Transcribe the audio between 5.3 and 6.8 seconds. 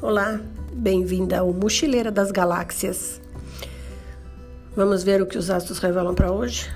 os astros revelam para hoje?